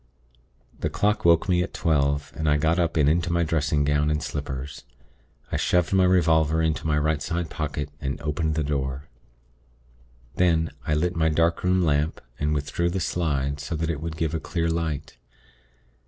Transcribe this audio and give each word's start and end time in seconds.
"The 0.79 0.89
clock 0.89 1.25
woke 1.25 1.47
me 1.47 1.61
at 1.61 1.75
twelve, 1.75 2.33
and 2.35 2.49
I 2.49 2.57
got 2.57 2.79
up 2.79 2.97
and 2.97 3.07
into 3.07 3.31
my 3.31 3.43
dressing 3.43 3.83
gown 3.83 4.09
and 4.09 4.23
slippers. 4.23 4.83
I 5.51 5.57
shoved 5.57 5.93
my 5.93 6.05
revolver 6.05 6.59
into 6.59 6.87
my 6.87 6.97
right 6.97 7.21
side 7.21 7.51
pocket, 7.51 7.89
and 8.01 8.19
opened 8.21 8.57
my 8.57 8.63
door. 8.63 9.07
Then, 10.37 10.71
I 10.87 10.95
lit 10.95 11.15
my 11.15 11.29
darkroom 11.29 11.83
lamp, 11.85 12.19
and 12.39 12.51
withdrew 12.51 12.89
the 12.89 12.99
slide, 12.99 13.59
so 13.59 13.75
that 13.75 13.91
it 13.91 14.01
would 14.01 14.17
give 14.17 14.33
a 14.33 14.39
clear 14.39 14.71
light. 14.71 15.17